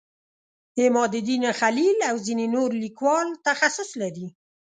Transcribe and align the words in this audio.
عمادالدین 0.81 1.43
خلیل 1.59 1.97
او 2.09 2.15
ځینې 2.25 2.45
نور 2.55 2.69
لیکوال 2.83 3.27
تخصص 3.47 3.89
لري. 4.01 4.27